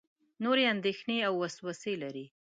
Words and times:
نورې 0.43 0.63
اندېښنې 0.73 1.17
او 1.27 1.33
وسوسې 1.41 1.93
لري. 2.03 2.25